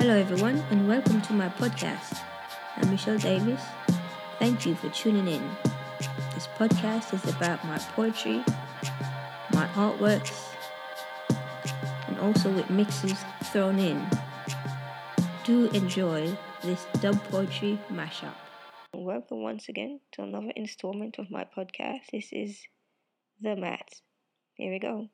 [0.00, 2.22] Hello, everyone, and welcome to my podcast.
[2.78, 3.60] I'm Michelle Davis.
[4.38, 5.42] Thank you for tuning in.
[6.32, 8.42] This podcast is about my poetry,
[9.52, 10.54] my artworks,
[12.08, 13.18] and also with mixes
[13.52, 14.02] thrown in.
[15.44, 18.32] Do enjoy this dub poetry mashup.
[18.94, 22.06] Welcome once again to another installment of my podcast.
[22.10, 22.62] This is
[23.38, 24.00] The Mat.
[24.54, 25.10] Here we go.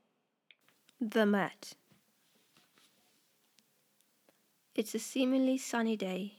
[1.01, 1.73] The Mat.
[4.77, 6.35] It's a seemingly sunny day,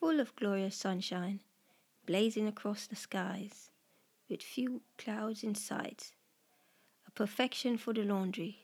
[0.00, 1.40] full of glorious sunshine,
[2.06, 3.68] blazing across the skies,
[4.26, 6.14] with few clouds in sight.
[7.06, 8.60] A perfection for the laundry.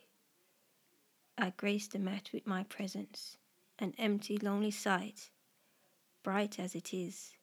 [1.37, 3.37] I grace the mat with my presence,
[3.79, 5.29] an empty, lonely sight.
[6.23, 7.35] Bright as it is,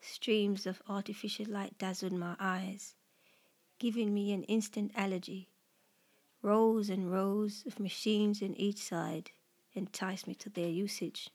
[0.00, 2.96] streams of artificial light dazzled my eyes,
[3.78, 5.50] giving me an instant allergy.
[6.42, 9.30] Rows and rows of machines in each side
[9.74, 11.30] enticed me to their usage.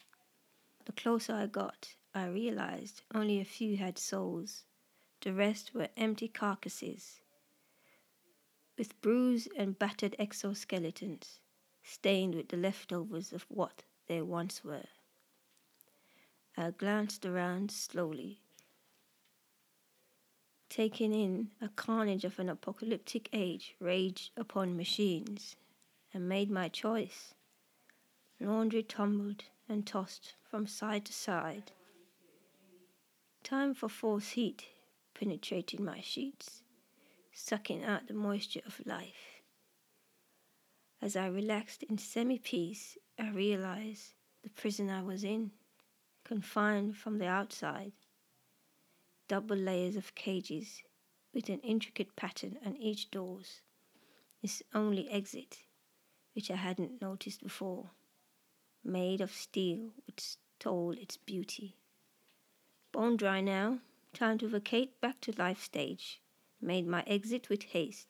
[0.86, 4.66] The closer I got, I realized only a few had souls.
[5.22, 7.22] The rest were empty carcasses
[8.78, 11.40] with bruised and battered exoskeletons,
[11.84, 14.86] stained with the leftovers of what they once were.
[16.56, 18.40] I glanced around slowly,
[20.70, 25.56] taking in a carnage of an apocalyptic age raged upon machines,
[26.14, 27.34] and made my choice.
[28.40, 31.72] Laundry tumbled and tossed from side to side.
[33.44, 34.66] Time for force heat
[35.16, 36.62] penetrated my sheets,
[37.34, 39.42] sucking out the moisture of life.
[41.02, 45.52] As I relaxed in semi peace, I realized the prison I was in,
[46.24, 47.94] confined from the outside.
[49.28, 50.84] Double layers of cages
[51.34, 53.62] with an intricate pattern on each doors.
[54.44, 55.64] This only exit,
[56.34, 57.90] which I hadn't noticed before
[58.88, 61.76] made of steel which told its beauty.
[62.92, 63.80] Bone dry now,
[64.14, 66.22] time to vacate back to life stage,
[66.62, 68.08] made my exit with haste,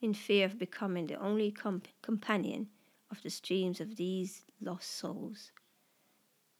[0.00, 2.68] in fear of becoming the only comp- companion
[3.10, 5.50] of the streams of these lost souls.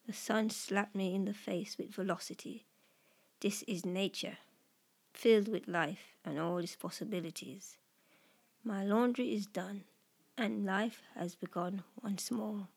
[0.06, 2.66] The sun slapped me in the face with velocity.
[3.40, 4.38] This is nature,
[5.12, 7.78] filled with life and all its possibilities.
[8.62, 9.84] My laundry is done,
[10.36, 12.68] and life has begun once more.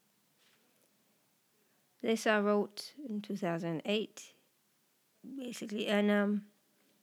[2.07, 4.33] This I wrote in 2008,
[5.37, 6.43] basically, and um,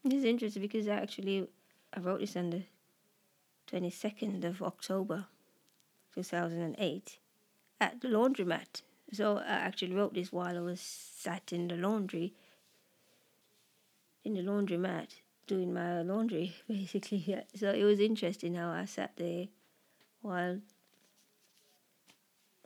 [0.03, 1.47] it's interesting because I actually
[1.93, 2.63] I wrote this on the
[3.71, 5.27] 22nd of October,
[6.15, 7.19] 2008,
[7.83, 8.81] at the laundromat.
[9.13, 12.33] So I actually wrote this while I was sat in the laundry,
[14.25, 15.09] in the laundromat,
[15.47, 17.43] doing my laundry, basically.
[17.55, 19.49] So it was interesting how I sat there
[20.23, 20.61] while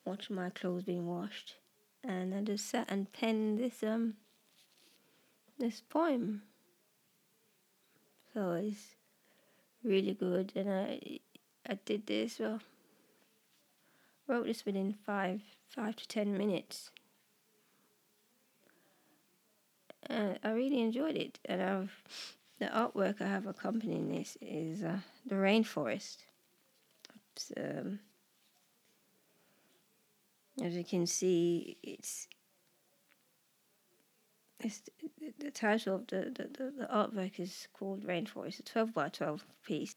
[0.04, 1.56] watching my clothes being washed
[2.04, 4.14] and I just sat and penned this um
[5.58, 6.42] this poem.
[8.32, 8.94] So it's
[9.82, 11.20] really good, and I
[11.68, 12.60] I did this well.
[14.26, 16.90] Wrote this within five five to ten minutes.
[20.10, 22.02] And I really enjoyed it, and I've
[22.58, 26.18] the artwork I have accompanying this is uh, the rainforest.
[27.36, 28.00] It's, um,
[30.62, 32.28] as you can see, it's
[34.60, 34.82] it's
[35.38, 39.08] the title of the, the, the, the artwork is called Rainforest, It's a 12 by
[39.08, 39.94] 12 piece,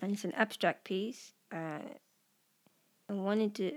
[0.00, 1.32] and it's an abstract piece.
[1.50, 1.78] Uh,
[3.08, 3.72] I wanted to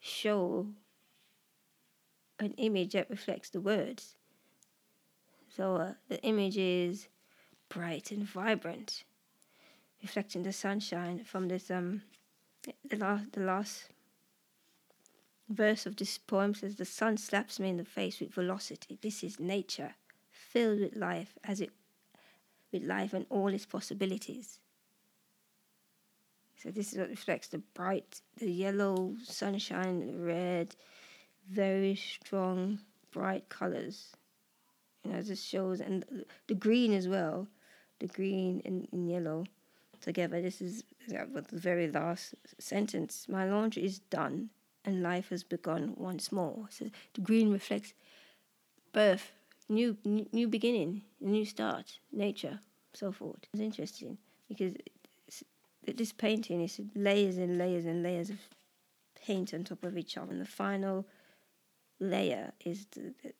[0.00, 0.68] show
[2.38, 4.16] an image that reflects the words.
[5.54, 7.08] So uh, the image is
[7.68, 9.04] bright and vibrant,
[10.02, 12.02] reflecting the sunshine from this um
[12.88, 13.90] the last the last
[15.48, 18.98] verse of this poem says, The sun slaps me in the face with velocity.
[19.00, 19.94] This is nature,
[20.30, 21.70] filled with life, as it
[22.72, 24.58] with life and all its possibilities.
[26.56, 30.74] So this is what reflects the bright, the yellow sunshine, the red,
[31.48, 32.80] very strong,
[33.12, 34.12] bright colors.
[35.04, 36.04] You know, this shows, and
[36.48, 37.46] the green as well,
[38.00, 39.44] the green and, and yellow
[40.00, 40.42] together.
[40.42, 43.26] This is the very last sentence.
[43.28, 44.50] My laundry is done
[44.86, 46.66] and life has begun once more.
[46.70, 47.92] So the green reflects
[48.92, 49.32] birth,
[49.68, 52.60] new new, beginning, new start, nature,
[52.94, 53.40] so forth.
[53.52, 54.16] It's interesting
[54.48, 54.74] because
[55.86, 58.38] this painting is layers and layers and layers of
[59.26, 61.06] paint on top of each other, and the final
[61.98, 63.32] layer is the, the,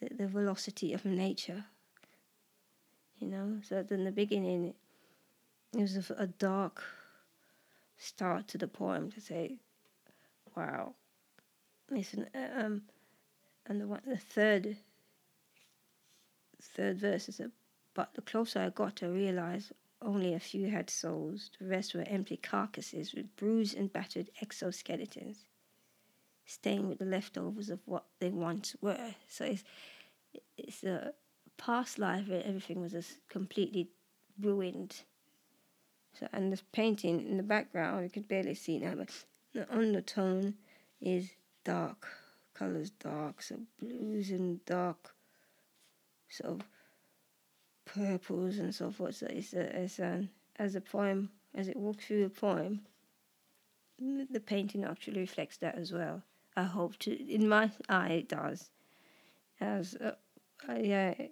[0.00, 1.64] the, the velocity of nature.
[3.18, 4.74] You know, so in the beginning,
[5.76, 6.84] it was a, a dark
[7.96, 9.58] start to the poem to say
[10.58, 10.94] wow,
[11.90, 12.82] an, uh, um,
[13.66, 14.76] and the one, the third,
[16.60, 17.50] third verse is a,
[17.94, 19.72] but the closer I got, I realized
[20.02, 21.50] only a few had souls.
[21.60, 25.38] The rest were empty carcasses with bruised and battered exoskeletons,
[26.44, 29.14] staying with the leftovers of what they once were.
[29.28, 29.64] So it's
[30.56, 31.12] it's a
[31.56, 33.90] past life where everything was just completely
[34.40, 35.02] ruined.
[36.18, 39.10] So and this painting in the background, you could barely see now, but
[39.54, 40.54] the undertone
[41.00, 41.30] is
[41.64, 42.06] dark,
[42.54, 45.14] colors dark, so blues and dark,
[46.28, 46.66] sort of
[47.84, 49.16] purples and so forth.
[49.16, 52.80] So it's a, it's an, as a poem, as it walks through the poem,
[53.98, 56.22] the painting actually reflects that as well.
[56.56, 58.70] I hope to, in my eye, it does.
[59.60, 60.12] As uh,
[60.68, 61.30] I,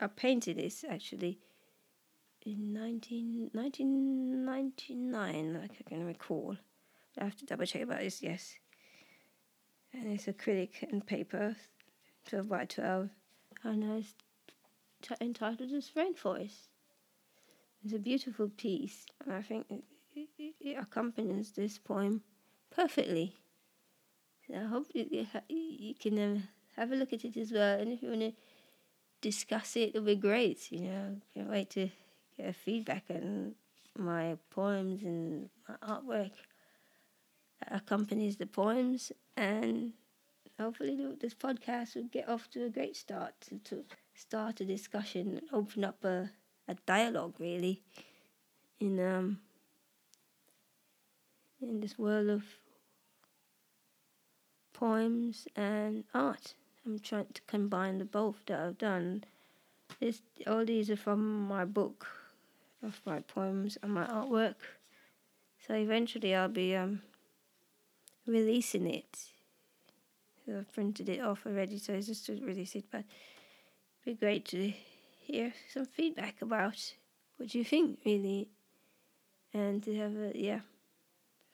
[0.00, 1.38] I painted this actually
[2.44, 6.56] in 19, 1999, like I can recall.
[7.18, 8.56] I have to double check about this, yes.
[9.92, 11.56] And it's acrylic and paper,
[12.28, 13.10] 12 by 12.
[13.62, 14.14] And it's
[15.02, 16.68] t- entitled as Rainforest.
[17.84, 19.84] It's a beautiful piece, and I think it,
[20.38, 22.22] it, it accompanies this poem
[22.74, 23.36] perfectly.
[24.46, 27.92] So I hope you, you can um, have a look at it as well, and
[27.92, 28.32] if you want to
[29.20, 30.72] discuss it, it'll be great.
[30.72, 31.90] You know, can't wait to
[32.38, 33.54] get feedback on
[33.98, 36.32] my poems and my artwork
[37.70, 39.92] accompanies the poems, and
[40.58, 43.84] hopefully this podcast will get off to a great start to, to
[44.14, 46.30] start a discussion, and open up a,
[46.68, 47.82] a dialogue really
[48.80, 49.38] in um
[51.60, 52.44] in this world of
[54.72, 56.54] poems and art.
[56.84, 59.24] I'm trying to combine the both that I've done.
[60.00, 62.06] This all these are from my book
[62.82, 64.56] of my poems and my artwork.
[65.66, 67.00] So eventually I'll be um
[68.26, 69.18] releasing it.
[70.48, 73.04] I've printed it off already, so it's just to release it, but
[74.04, 74.72] it'd be great to
[75.20, 76.92] hear some feedback about
[77.38, 78.48] what you think, really,
[79.52, 80.60] and to have a yeah.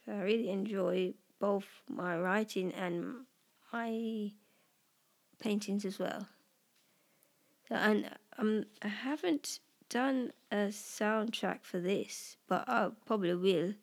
[0.04, 3.26] So I really enjoy both my writing and
[3.72, 4.32] my
[5.38, 6.26] paintings as well.
[7.68, 13.74] So, and um, I haven't done a soundtrack for this, but I probably will.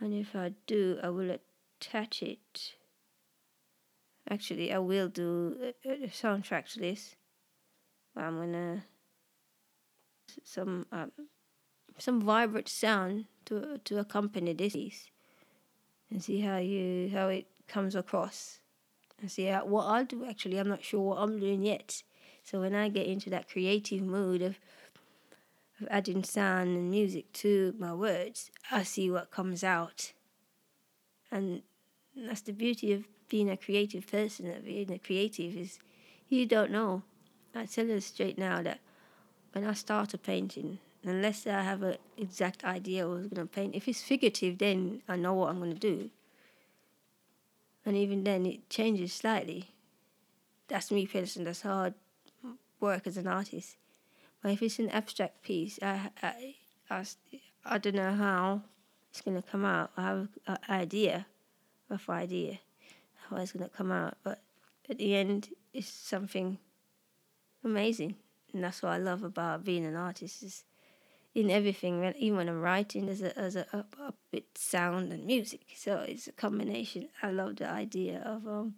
[0.00, 2.74] And if I do, I will attach it
[4.28, 7.14] Actually, I will do a, a soundtrack to this.
[8.16, 8.84] I'm gonna
[10.42, 11.12] some um,
[11.98, 15.10] some vibrant sound to to accompany this
[16.10, 18.60] and see how you how it comes across
[19.20, 20.24] and see how, what I'll do.
[20.24, 22.02] Actually, I'm not sure what I'm doing yet.
[22.42, 24.58] So when I get into that creative mood of
[25.80, 30.12] of adding sound and music to my words, I see what comes out.
[31.30, 31.62] And
[32.16, 35.78] that's the beauty of being a creative person, of being a creative is
[36.28, 37.02] you don't know.
[37.54, 38.80] I tell you straight now that
[39.52, 43.54] when I start a painting, unless I have an exact idea what I'm going to
[43.54, 46.10] paint, if it's figurative, then I know what I'm going to do.
[47.84, 49.70] And even then, it changes slightly.
[50.68, 51.46] That's me personally.
[51.46, 51.94] That's hard
[52.80, 53.76] work as an artist.
[54.42, 56.54] But if it's an abstract piece, I, I,
[56.90, 57.04] I,
[57.64, 58.62] I don't know how
[59.10, 59.90] it's going to come out.
[59.96, 61.26] I have an idea,
[61.88, 62.58] rough idea
[63.28, 64.16] how it's going to come out.
[64.22, 64.42] But
[64.88, 66.58] at the end, it's something
[67.64, 68.16] amazing.
[68.52, 70.64] And that's what I love about being an artist is
[71.34, 75.26] in everything, even when I'm writing, there's a, there's a, a, a bit sound and
[75.26, 75.60] music.
[75.76, 77.08] So it's a combination.
[77.22, 78.74] I love the idea of um,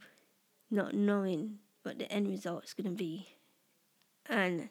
[0.69, 3.29] not knowing what the end result is going to be.
[4.27, 4.71] And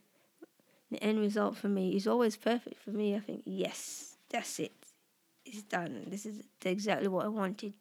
[0.91, 3.15] the end result for me is always perfect for me.
[3.15, 4.73] I think, yes, that's it.
[5.45, 6.05] It's done.
[6.07, 7.73] This is exactly what I wanted.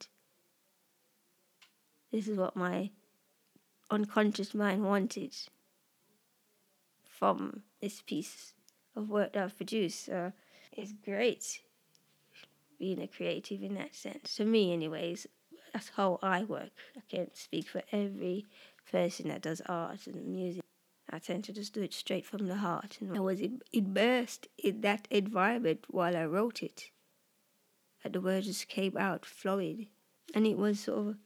[2.12, 2.90] This is what my
[3.90, 5.34] unconscious mind wanted
[7.08, 8.52] from this piece
[8.94, 10.06] of work that I've produced.
[10.06, 10.32] So
[10.72, 11.60] it's great
[12.78, 14.36] being a creative in that sense.
[14.36, 15.26] For me, anyways,
[15.72, 16.70] that's how I work.
[16.96, 18.46] I can't speak for every
[18.90, 20.62] person that does art and music.
[21.08, 22.98] I tend to just do it straight from the heart.
[23.00, 23.40] And I was
[23.72, 26.90] immersed in that environment while I wrote it.
[28.02, 29.86] And the words just came out flowing.
[30.34, 31.16] And it was sort of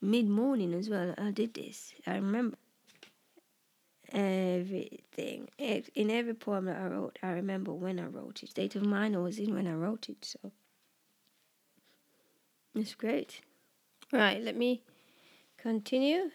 [0.00, 1.14] mid morning as well.
[1.16, 1.94] I did this.
[2.06, 2.56] I remember
[4.12, 5.48] everything.
[5.58, 8.50] In every poem that I wrote, I remember when I wrote it.
[8.50, 10.24] State of mind I was in when I wrote it.
[10.24, 10.50] So
[12.74, 13.40] it's great.
[14.12, 14.82] Right, let me
[15.56, 16.30] continue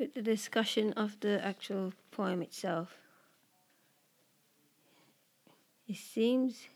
[0.00, 2.96] with the discussion of the actual poem itself.
[5.86, 6.68] It seems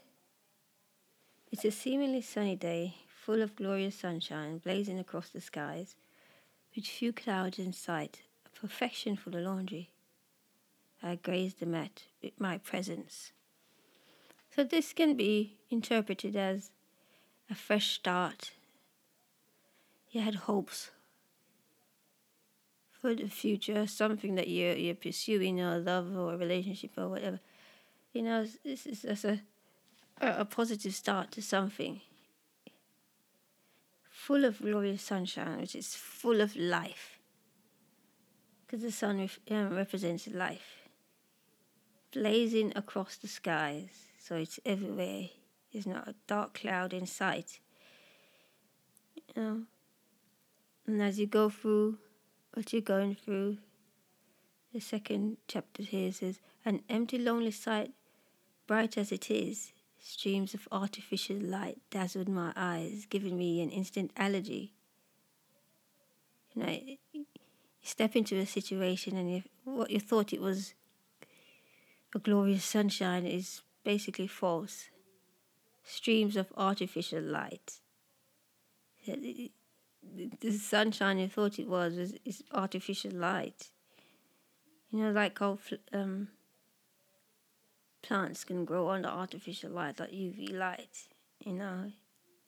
[1.51, 5.97] it's a seemingly sunny day full of glorious sunshine, blazing across the skies,
[6.77, 9.89] with few clouds in sight, a perfection for the laundry.
[11.03, 13.33] I grazed the mat with my presence.
[14.55, 16.71] So this can be interpreted as
[17.51, 18.51] a fresh start.
[20.11, 20.91] You had hopes
[23.05, 27.39] for the future, something that you're you're pursuing, or love or a relationship or whatever.
[28.15, 29.43] You know, this is just a
[30.23, 32.01] a positive start to something
[34.11, 37.19] full of glorious sunshine, which is full of life.
[38.63, 40.89] Because the sun ref- um, represents life,
[42.11, 45.29] blazing across the skies, so it's everywhere.
[45.71, 47.61] There's not a dark cloud in sight.
[49.15, 49.63] You know,
[50.87, 51.99] and as you go through
[52.55, 53.59] what you're going through,
[54.73, 57.93] the second chapter here says, "An empty, lonely sight,
[58.67, 59.73] bright as it is,
[60.07, 64.75] Streams of artificial light dazzled my eyes, giving me an instant allergy.
[66.53, 66.79] You know,
[67.13, 67.25] you
[67.83, 70.75] step into a situation and you, what you thought it was
[72.15, 74.91] a glorious sunshine is basically false.
[75.85, 77.81] Streams of artificial light.
[80.41, 83.71] The sunshine you thought it was was is artificial light.
[84.91, 85.59] You know, like how
[85.93, 86.29] um,
[88.03, 91.09] plants can grow under artificial light, like UV light.
[91.45, 91.93] You know,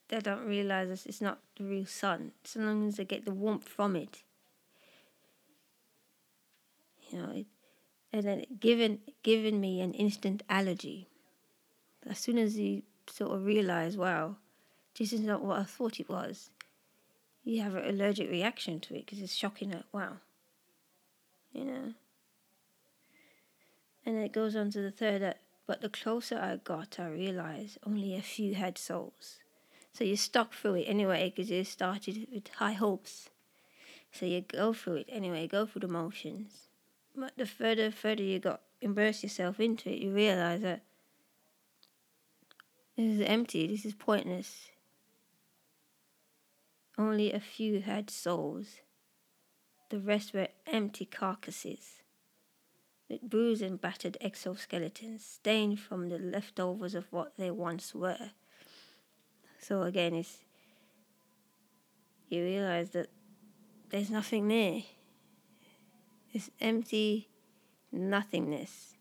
[0.08, 2.32] they don't realize it's not the real sun.
[2.44, 4.22] So long as they get the warmth from it,
[7.10, 7.46] you know, it,
[8.12, 11.08] and then given given me an instant allergy.
[12.08, 14.36] As soon as you sort of realize, wow,
[14.96, 16.50] this is not what I thought it was,
[17.46, 19.70] you have an allergic reaction to it because it's shocking.
[19.70, 20.18] That wow,
[21.52, 21.94] you know.
[24.04, 27.78] And it goes on to the third that but the closer I got, I realized
[27.86, 29.38] only a few had souls.
[29.92, 33.30] So you stuck through it anyway because you started with high hopes.
[34.12, 36.68] So you go through it anyway, go through the motions.
[37.16, 40.82] But the further, further you got, immerse yourself into it, you realize that
[42.96, 44.68] this is empty, this is pointless.
[46.98, 48.80] Only a few had souls.
[49.90, 52.02] The rest were empty carcasses
[53.08, 58.30] with bruised and battered exoskeletons, stained from the leftovers of what they once were.
[59.60, 60.38] So again, it's
[62.28, 63.08] you realize that
[63.90, 64.82] there's nothing there.
[66.32, 67.28] It's empty
[67.92, 68.94] nothingness.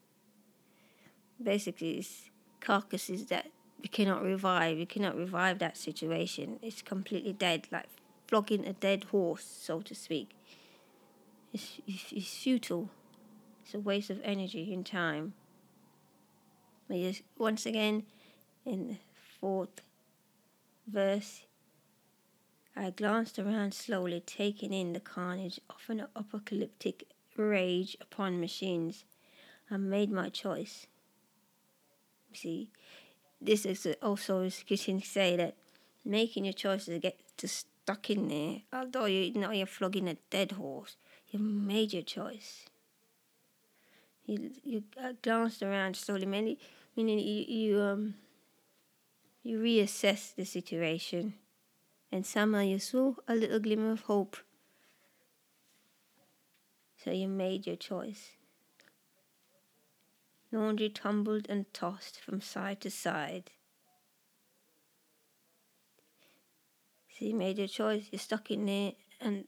[1.41, 3.47] Basically, it's carcasses that
[3.86, 4.80] you cannot revive.
[4.80, 6.58] You cannot revive that situation.
[6.63, 7.86] It's completely dead, like
[8.27, 10.32] flogging a dead horse, so to speak.
[11.54, 12.89] It's, it's, it's futile.
[13.63, 15.36] It's a waste of energy and time.
[16.88, 18.06] But yes, once again,
[18.65, 18.98] in the
[19.39, 19.82] fourth
[20.88, 21.44] verse,
[22.75, 27.04] I glanced around slowly, taking in the carnage of an apocalyptic
[27.38, 29.04] rage upon machines.
[29.70, 30.88] I made my choice.
[32.34, 32.72] See,
[33.45, 35.55] this is also is getting to say that
[36.03, 38.61] making your choices get to stuck in there.
[38.73, 40.97] Although you know you're flogging a dead horse,
[41.29, 42.65] you made your choice.
[44.25, 44.83] You you
[45.21, 46.57] glanced around slowly, meaning
[46.95, 48.15] meaning you you um
[49.43, 51.35] you reassess the situation,
[52.11, 54.37] and somehow you saw a little glimmer of hope.
[57.03, 58.35] So you made your choice.
[60.55, 63.51] Laundry tumbled and tossed from side to side.
[67.17, 68.05] So you made your choice.
[68.12, 69.45] You're stuck in there, and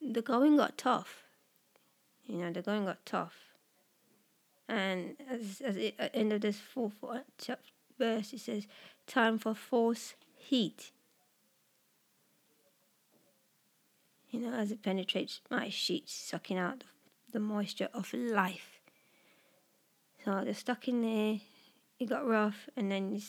[0.00, 1.24] the going got tough.
[2.26, 3.34] You know, the going got tough.
[4.68, 6.94] And as, as it, at the end of this fourth
[7.98, 8.66] verse, it says,
[9.06, 10.92] Time for force heat.
[14.30, 16.84] You know, as it penetrates my sheets, sucking out
[17.32, 18.77] the moisture of life.
[20.24, 21.40] So they're stuck in there,
[21.98, 23.22] it got rough, and then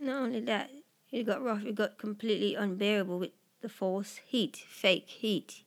[0.00, 0.70] not only that,
[1.10, 5.64] it got rough, it got completely unbearable with the force heat, fake heat.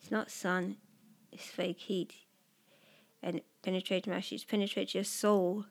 [0.00, 0.76] It's not sun,
[1.32, 2.14] it's fake heat
[3.22, 5.66] and penetrate my sheets, penetrates your soul.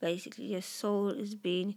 [0.00, 1.76] Basically, your soul is being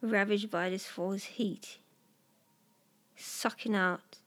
[0.00, 1.78] ravaged by this false heat,
[3.14, 4.18] sucking out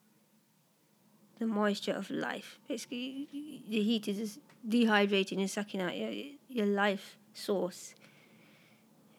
[1.39, 2.59] the moisture of life.
[2.67, 6.11] Basically, the heat is dehydrating and sucking out your,
[6.49, 7.95] your life source.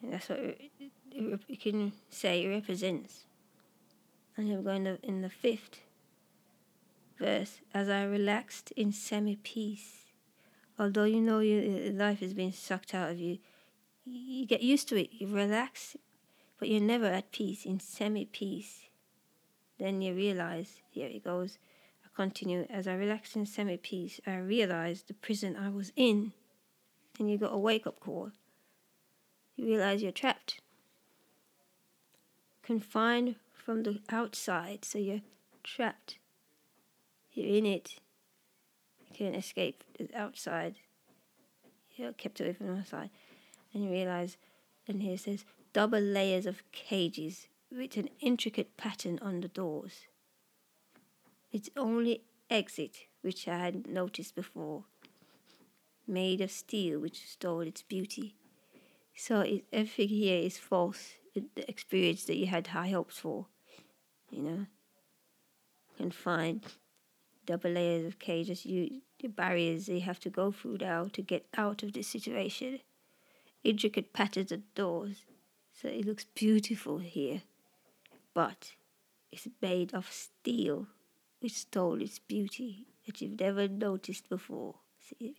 [0.01, 0.57] And that's what
[1.11, 3.25] you can say it represents.
[4.37, 5.81] And you're going to, in the fifth
[7.19, 10.05] verse, as I relaxed in semi peace.
[10.79, 13.37] Although you know your life is being sucked out of you,
[14.05, 15.95] you get used to it, you relax,
[16.57, 18.83] but you're never at peace, in semi peace.
[19.77, 21.57] Then you realize, here it goes.
[22.13, 26.33] I continue, as I relaxed in semi peace, I realized the prison I was in.
[27.19, 28.31] And you got a wake up call.
[29.55, 30.59] You realize you're trapped,
[32.63, 35.21] confined from the outside, so you're
[35.63, 36.17] trapped.
[37.33, 37.95] You're in it.
[39.01, 40.75] You can't escape the outside.
[41.95, 43.09] You're kept away from the outside
[43.73, 44.37] and you realize,
[44.87, 50.07] and here it says, double layers of cages with an intricate pattern on the doors.
[51.51, 54.85] Its only exit, which I had noticed before,
[56.07, 58.35] made of steel which stole its beauty.
[59.15, 61.13] So it, everything here is false.
[61.33, 63.47] the experience that you had high hopes for,
[64.29, 64.65] you know,
[65.97, 66.65] confined,
[67.45, 71.45] double layers of cages, you the barriers you have to go through now to get
[71.55, 72.79] out of this situation
[73.63, 75.25] intricate patterns of doors.
[75.73, 77.41] So it looks beautiful here.
[78.33, 78.73] But
[79.31, 80.87] it's made of steel,
[81.41, 84.75] which stole its beauty that you've never noticed before.
[84.99, 85.35] See,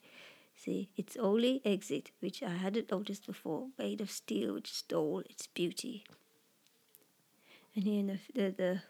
[0.55, 5.47] see, its only exit, which I hadn't noticed before, made of steel, which stole its
[5.47, 6.05] beauty.
[7.75, 8.83] And here in the the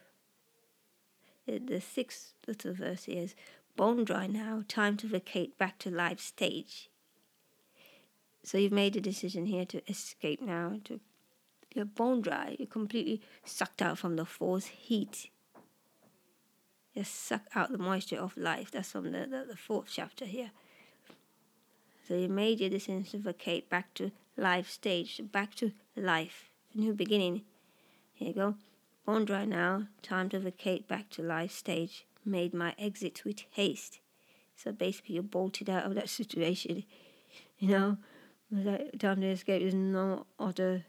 [1.45, 3.35] the, the sixth little verse is
[3.75, 6.89] bone dry now, time to vacate back to life stage.
[8.43, 10.79] So you've made a decision here to escape now.
[10.85, 10.99] To
[11.73, 12.55] you're bone dry.
[12.59, 15.29] You're completely sucked out from the force heat.
[16.93, 18.71] You suck out the moisture of life.
[18.71, 20.51] That's from the, the, the fourth chapter here.
[22.07, 26.93] So you made your decision to vacate back to life stage, back to life, new
[26.93, 27.43] beginning.
[28.13, 28.55] Here you go.
[29.05, 29.87] Bone dry now.
[30.01, 32.05] Time to vacate back to life stage.
[32.25, 33.99] Made my exit with haste.
[34.55, 36.83] So basically, you bolted out of that situation.
[37.57, 37.97] You know,
[38.99, 39.61] time to escape.
[39.61, 40.85] There's no other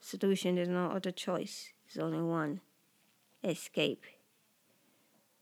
[0.00, 0.56] solution.
[0.56, 1.72] There's no other choice.
[1.86, 2.60] There's only one.
[3.42, 4.04] Escape.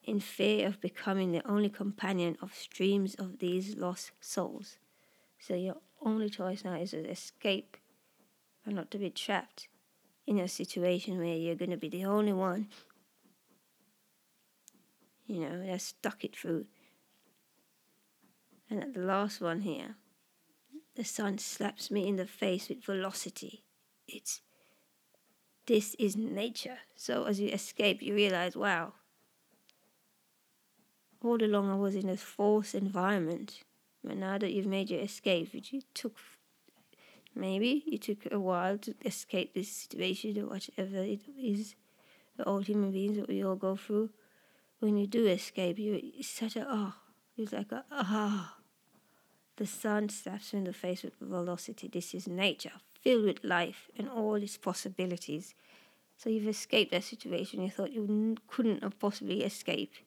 [0.04, 4.78] In fear of becoming the only companion of streams of these lost souls.
[5.38, 7.76] So your only choice now is to escape
[8.64, 9.68] and not to be trapped
[10.26, 12.68] in a situation where you're going to be the only one,
[15.26, 16.66] you know, that stuck it through.
[18.70, 19.96] And at the last one here,
[20.94, 23.64] the sun slaps me in the face with velocity.
[24.06, 24.42] It's
[25.66, 26.78] this is nature.
[26.96, 28.94] So as you escape, you realize, wow,
[31.24, 33.62] all along I was in a false environment.
[34.04, 36.16] But now that you've made your escape, which you took,
[37.35, 41.76] maybe you took a while to escape this situation or whatever it is,
[42.37, 44.11] the all human beings that we all go through.
[44.80, 46.94] When you do escape, you it's such a oh,
[47.37, 48.56] it's like a ah.
[49.56, 51.87] The sun slaps you in the face with velocity.
[51.87, 55.54] This is nature, filled with life and all its possibilities.
[56.16, 60.00] So you've escaped that situation you thought you couldn't have possibly escaped,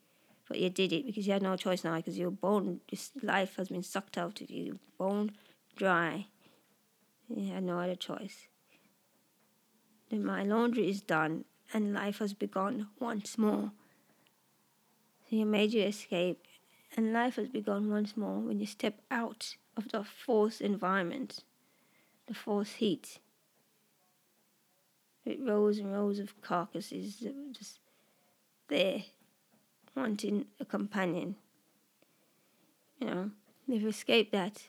[0.47, 3.55] but you did it because you had no choice now because your bone, this life
[3.55, 5.31] has been sucked out of you, bone
[5.75, 6.27] dry.
[7.27, 8.47] You had no other choice.
[10.09, 13.71] Then my laundry is done and life has begun once more.
[15.27, 16.43] So you made your escape
[16.95, 21.43] and life has begun once more when you step out of the forced environment,
[22.27, 23.19] the forced heat.
[25.25, 27.15] With rows and rows of carcasses
[27.51, 27.79] just
[28.67, 29.03] there,
[29.95, 31.35] wanting a companion.
[32.99, 33.31] You know,
[33.67, 34.63] you've escaped that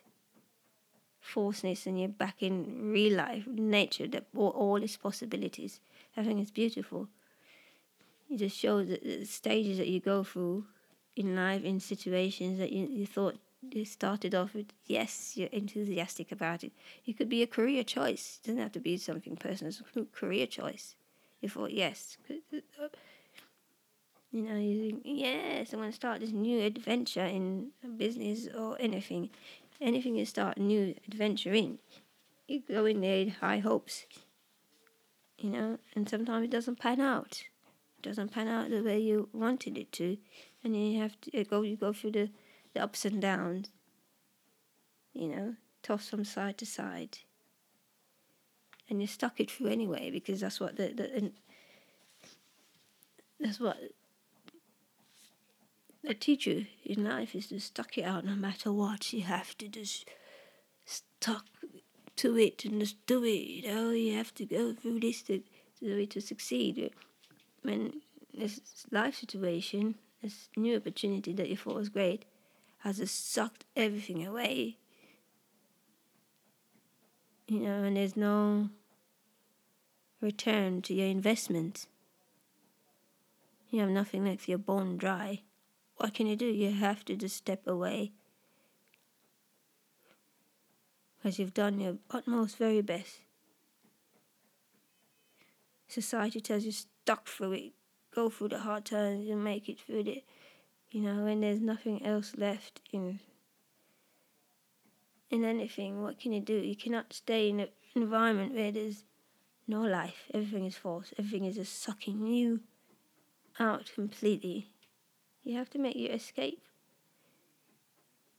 [1.21, 5.81] forceness and you're back in real life, nature, that all, all its possibilities.
[6.17, 7.09] I think it's beautiful.
[8.31, 10.65] It just shows the, stages that you go through
[11.15, 13.37] in life in situations that you, you thought
[13.71, 16.73] you started off with yes you're enthusiastic about it
[17.07, 20.05] it could be a career choice it doesn't have to be something personal it's a
[20.05, 20.95] career choice
[21.41, 22.19] you thought yes
[22.53, 22.89] uh,
[24.37, 28.77] you know you think yes i'm going to start this new adventure in business or
[28.79, 29.31] anything.
[29.81, 31.79] Anything you start a new adventure in
[32.47, 34.05] you go in there with high hopes
[35.39, 37.45] you know and sometimes it doesn't pan out.
[37.99, 40.19] It doesn't pan out the way you wanted it to
[40.63, 42.31] and then you have to go you go through the,
[42.75, 43.71] the ups and downs
[45.15, 47.19] you know toss from side to side.
[48.91, 51.33] And you stuck it through anyway because that's what the, the
[53.41, 53.77] that's what
[56.07, 59.57] they teach you in life is to stuck it out no matter what you have
[59.59, 60.09] to just
[60.85, 61.47] stuck
[62.15, 65.43] to it and just do it you know you have to go through this to
[65.81, 66.91] to, to succeed
[67.63, 67.93] when
[68.33, 72.25] this life situation this new opportunity that you thought was great
[72.79, 74.77] has just sucked everything away.
[77.49, 78.71] you know, and there's no
[80.21, 81.87] return to your investment.
[83.71, 85.43] You have nothing left, you're bone dry.
[85.97, 86.47] What can you do?
[86.47, 88.13] You have to just step away.
[91.17, 93.21] Because you've done your utmost very best.
[95.89, 97.73] Society tells you stuck through it,
[98.15, 100.25] go through the hard times and make it through it.
[100.91, 103.21] You know, when there's nothing else left in
[105.31, 106.55] in anything, what can you do?
[106.55, 109.05] You cannot stay in an environment where there's
[109.67, 110.31] no life.
[110.33, 111.13] Everything is false.
[111.19, 112.61] Everything is just sucking you
[113.59, 114.69] out completely.
[115.47, 116.61] You have to make your escape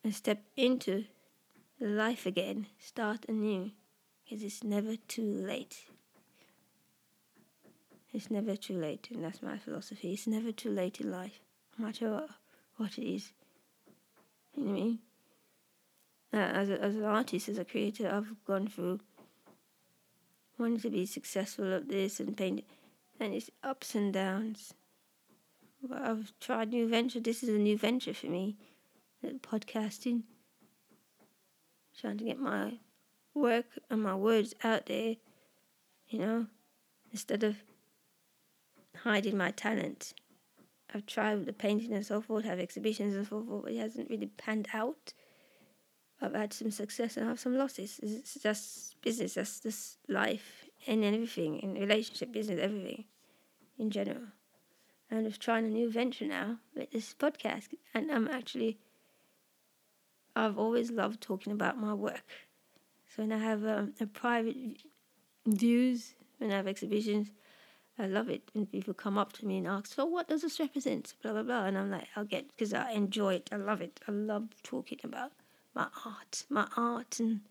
[0.04, 1.06] and step into
[1.80, 2.68] life again.
[2.80, 3.72] Start anew
[4.26, 5.86] because it's never too late.
[8.12, 10.12] It's never too late, and that's my philosophy.
[10.12, 11.40] It's never too late in life,
[11.78, 12.30] no matter what,
[12.76, 13.32] what it is.
[14.58, 15.00] You know what I mean?
[16.34, 19.00] Uh, as, a, as an artist, as a creator, I've gone through
[20.58, 22.66] wanting to be successful at this and paint,
[23.18, 24.74] and it's ups and downs.
[25.92, 27.20] I've tried new venture.
[27.20, 28.58] This is a new venture for me,
[29.24, 30.24] uh, podcasting.
[32.00, 32.80] Trying to get my
[33.34, 35.16] work and my words out there,
[36.10, 36.48] you know,
[37.12, 37.58] instead of
[39.04, 40.14] hiding my talent.
[40.94, 44.10] I've tried the painting and so forth, have exhibitions and so forth, but it hasn't
[44.10, 45.14] really panned out.
[46.22, 48.00] I've had some success and I have some losses.
[48.02, 53.06] It's just business, that's just life and everything, in relationship, business, everything
[53.78, 54.24] in general.
[55.10, 58.78] And I'm trying a new venture now with this podcast, and I'm actually,
[60.36, 62.30] I've always loved talking about my work.
[63.08, 64.58] So when I have um, a private
[65.46, 67.32] views, when I have exhibitions,
[67.98, 70.60] I love it when people come up to me and ask, "So what does this
[70.60, 73.50] represent?" Blah blah blah, and I'm like, "I'll get because I enjoy it.
[73.52, 74.00] I love it.
[74.08, 75.32] I love talking about
[75.74, 77.42] my art, my art, and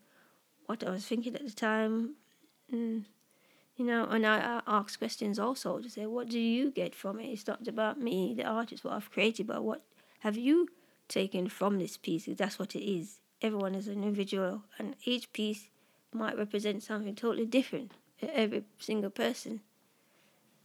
[0.67, 2.15] what I was thinking at the time,
[2.71, 3.05] and
[3.77, 4.05] you know.
[4.05, 7.47] And I, I ask questions also to say, "What do you get from it?" It's
[7.47, 9.83] not about me, the artist, what I've created, but what
[10.19, 10.67] have you
[11.07, 12.25] taken from this piece?
[12.25, 13.19] That's what it is.
[13.41, 15.69] Everyone is an individual, and each piece
[16.11, 17.91] might represent something totally different.
[18.21, 19.61] Every single person.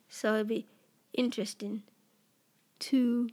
[0.08, 0.66] So it'd be
[1.12, 1.82] interesting
[2.80, 3.28] to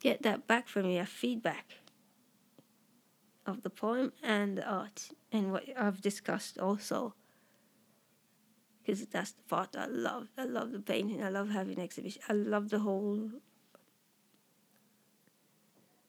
[0.00, 1.74] get that back from you, a feedback
[3.46, 7.14] of the poem and the art and what I've discussed also.
[8.88, 10.28] Because that's the part I love.
[10.38, 11.22] I love the painting.
[11.22, 12.22] I love having exhibition.
[12.26, 13.28] I love the whole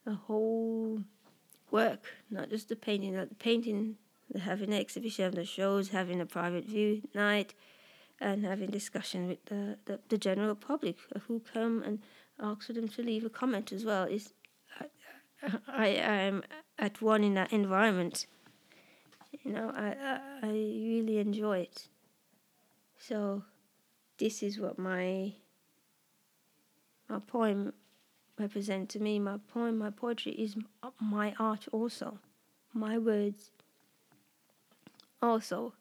[0.06, 1.02] the whole
[1.72, 3.16] work, not just the painting.
[3.16, 3.98] The painting,
[4.32, 7.54] the having an exhibition, the shows, having a private view night,
[8.22, 10.96] and having discussion with the, the, the general public
[11.28, 12.00] who come and
[12.40, 14.06] ask for them to leave a comment as well.
[14.06, 14.32] Is
[15.68, 16.44] I, I am
[16.78, 18.26] at one in that environment.
[19.44, 21.90] You know, I, I, I really enjoy it.
[23.00, 23.44] So,
[24.18, 25.34] this is what my
[27.08, 27.74] my poem
[28.38, 29.20] represents to me.
[29.20, 30.58] My poem, my poetry is
[31.00, 32.20] my art also,
[32.74, 33.52] my words
[35.22, 35.74] also.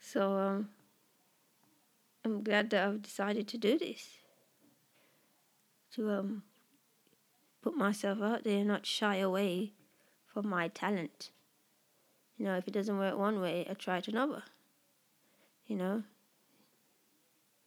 [0.00, 0.68] So, um,
[2.24, 4.18] I'm glad that I've decided to do this.
[5.92, 6.42] To um,
[7.62, 9.74] put myself out there not shy away
[10.26, 11.30] from my talent.
[12.38, 14.42] You know, if it doesn't work one way, I try it another.
[15.66, 16.02] You know,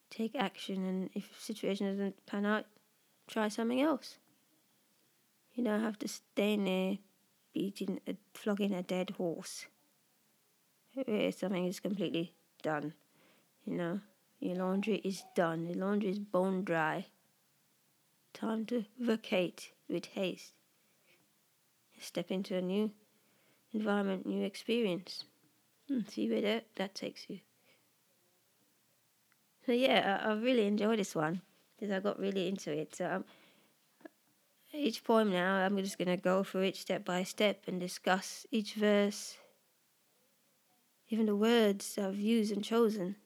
[0.10, 2.66] take action, and if the situation doesn't pan out,
[3.28, 4.18] try something else.
[5.54, 6.98] You don't have to stay in there
[7.54, 9.66] beating, a, flogging a dead horse.
[10.94, 12.34] Where something is completely
[12.64, 12.94] done,
[13.66, 14.00] you know.
[14.40, 15.66] Your laundry is done.
[15.66, 17.08] Your laundry is bone dry.
[18.34, 20.54] Time to vacate with haste.
[22.00, 22.92] Step into a new
[23.74, 25.26] environment, new experience.
[25.90, 27.40] And hmm, see where that, that takes you.
[29.70, 31.42] So yeah, I, I really enjoyed this one
[31.78, 32.96] because I got really into it.
[32.96, 33.26] So um,
[34.74, 38.74] each poem now, I'm just gonna go through it step by step and discuss each
[38.74, 39.38] verse,
[41.10, 43.18] even the words I've used and chosen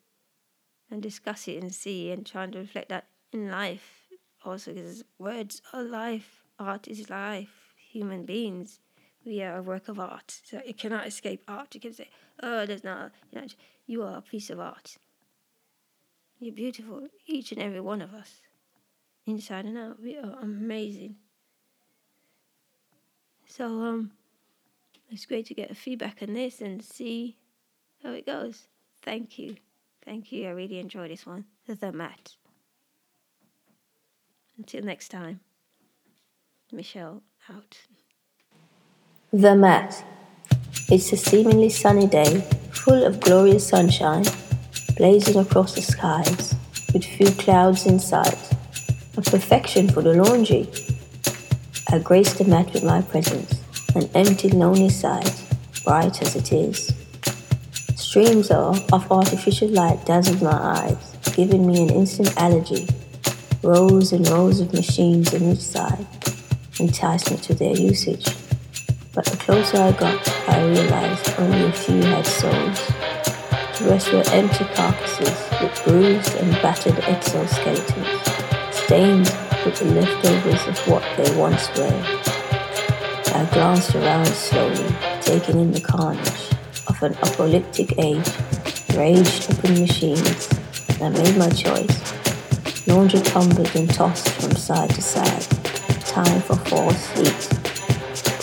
[0.91, 4.09] and discuss it and see and trying to reflect that in life
[4.43, 8.81] also because words are life, art is life, human beings.
[9.25, 11.73] We are a work of art, so you cannot escape art.
[11.73, 12.09] You can say,
[12.41, 13.47] "Oh, there's not," you know,
[13.85, 14.97] you are a piece of art.
[16.39, 18.41] You're beautiful, each and every one of us,
[19.25, 20.01] inside and out.
[20.01, 21.15] We are amazing.
[23.47, 24.11] So um,
[25.09, 27.37] it's great to get a feedback on this and see
[28.03, 28.67] how it goes.
[29.03, 29.57] Thank you.
[30.03, 30.47] Thank you.
[30.47, 31.45] I really enjoyed this one.
[31.67, 32.35] The Mat.
[34.57, 35.39] Until next time,
[36.71, 37.77] Michelle out.
[39.31, 40.03] The Mat.
[40.89, 42.41] It's a seemingly sunny day,
[42.71, 44.25] full of glorious sunshine,
[44.95, 46.55] blazing across the skies,
[46.93, 48.37] with few clouds in sight.
[49.17, 50.67] A perfection for the laundry.
[51.89, 53.61] I grace the mat with my presence,
[53.95, 55.31] an empty, lonely sight,
[55.83, 56.93] bright as it is.
[57.95, 62.87] Streams of artificial light dazzled my eyes, giving me an instant allergy.
[63.63, 66.05] Rows and rows of machines on each side
[66.79, 68.25] enticed me to their usage.
[69.13, 73.02] But the closer I got, I realized only a few had souls.
[73.85, 75.29] Rest were empty carcasses
[75.61, 79.31] with bruised and battered exoskeletons, stained
[79.65, 82.03] with the leftovers of what they once were.
[83.35, 86.49] I glanced around slowly, taking in the carnage
[86.87, 88.29] of an apocalyptic age,
[88.95, 90.49] raged open machines.
[91.01, 92.87] I made my choice.
[92.87, 95.41] Laundry tumbled and tossed from side to side.
[96.05, 97.63] Time for false heat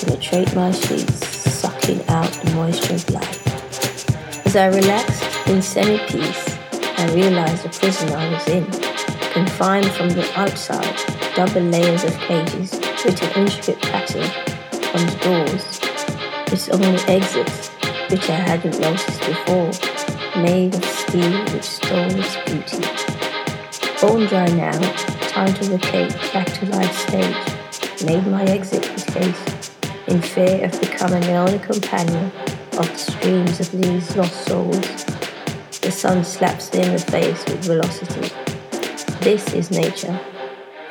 [0.01, 3.50] penetrate my sheets, sucking out the moisture of life.
[4.51, 6.59] As I relaxed in semi-peace,
[6.99, 8.65] I realized the prison I was in,
[9.31, 10.97] confined from the outside,
[11.37, 12.73] double layers of cages
[13.05, 14.29] with an intricate pattern
[14.93, 15.79] on the doors,
[16.53, 17.69] its only exits,
[18.11, 19.71] which I hadn't noticed before,
[20.43, 22.83] made of steel which stole its beauty.
[24.01, 24.81] Bone dry now,
[25.29, 29.73] time to vacate back to life stage, made my exit with haste
[30.09, 32.33] in fear of becoming the only companion
[32.87, 35.05] the streams of these lost souls.
[35.81, 38.33] The sun slaps me in the face with velocity.
[39.21, 40.19] This is nature,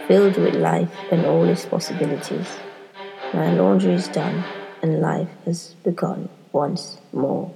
[0.08, 2.48] filled with life and all its possibilities.
[3.34, 4.44] My laundry is done,
[4.82, 7.52] and life has begun once more.